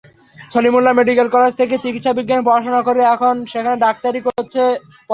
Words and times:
Salimullah 0.51 0.93
medical 0.95 1.27
college 1.35 1.53
থেকে 1.59 1.75
চিকিৎসাবিজ্ঞানে 1.83 2.47
পড়াশোনা 2.47 2.81
করে 2.87 3.01
এখন 3.13 3.35
এখানে 3.51 3.77
ডাক্তারি 3.85 4.19
করছে। 4.27 4.63